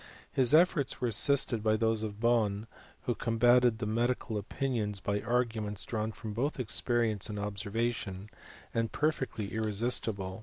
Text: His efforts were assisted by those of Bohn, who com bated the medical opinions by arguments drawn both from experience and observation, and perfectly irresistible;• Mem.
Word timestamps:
His 0.31 0.51
efforts 0.51 0.99
were 0.99 1.09
assisted 1.09 1.61
by 1.61 1.77
those 1.77 2.01
of 2.01 2.19
Bohn, 2.19 2.65
who 3.03 3.13
com 3.13 3.37
bated 3.37 3.77
the 3.77 3.85
medical 3.85 4.35
opinions 4.35 4.99
by 4.99 5.21
arguments 5.21 5.85
drawn 5.85 6.09
both 6.09 6.55
from 6.55 6.61
experience 6.63 7.29
and 7.29 7.37
observation, 7.37 8.27
and 8.73 8.91
perfectly 8.91 9.53
irresistible;• 9.53 10.29
Mem. 10.37 10.39